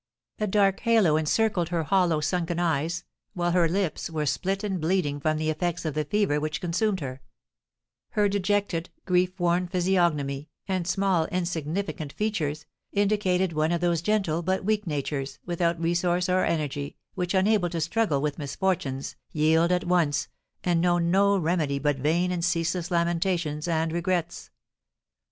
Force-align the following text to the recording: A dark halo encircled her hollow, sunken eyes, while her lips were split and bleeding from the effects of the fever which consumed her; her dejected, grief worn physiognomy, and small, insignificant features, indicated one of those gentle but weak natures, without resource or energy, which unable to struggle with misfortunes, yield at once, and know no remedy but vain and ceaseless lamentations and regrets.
A 0.39 0.47
dark 0.47 0.79
halo 0.79 1.15
encircled 1.15 1.69
her 1.69 1.83
hollow, 1.83 2.21
sunken 2.21 2.57
eyes, 2.57 3.03
while 3.35 3.51
her 3.51 3.69
lips 3.69 4.09
were 4.09 4.25
split 4.25 4.63
and 4.63 4.81
bleeding 4.81 5.19
from 5.19 5.37
the 5.37 5.51
effects 5.51 5.85
of 5.85 5.93
the 5.93 6.05
fever 6.05 6.39
which 6.39 6.59
consumed 6.59 7.01
her; 7.01 7.21
her 8.13 8.27
dejected, 8.27 8.89
grief 9.05 9.39
worn 9.39 9.67
physiognomy, 9.67 10.49
and 10.67 10.87
small, 10.87 11.25
insignificant 11.27 12.13
features, 12.13 12.65
indicated 12.91 13.53
one 13.53 13.71
of 13.71 13.79
those 13.79 14.01
gentle 14.01 14.41
but 14.41 14.65
weak 14.65 14.87
natures, 14.87 15.37
without 15.45 15.79
resource 15.79 16.27
or 16.27 16.43
energy, 16.45 16.97
which 17.13 17.35
unable 17.35 17.69
to 17.69 17.79
struggle 17.79 18.21
with 18.21 18.39
misfortunes, 18.39 19.15
yield 19.31 19.71
at 19.71 19.83
once, 19.83 20.29
and 20.63 20.81
know 20.81 20.97
no 20.97 21.37
remedy 21.37 21.77
but 21.77 21.97
vain 21.99 22.31
and 22.31 22.43
ceaseless 22.43 22.89
lamentations 22.89 23.67
and 23.67 23.91
regrets. 23.93 24.49